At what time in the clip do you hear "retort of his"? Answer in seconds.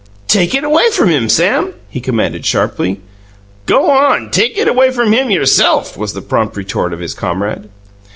6.57-7.13